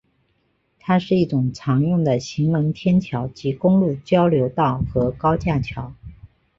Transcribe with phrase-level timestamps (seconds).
[0.79, 5.93] 它是一种常用的行人天桥及公路交流道和高架桥。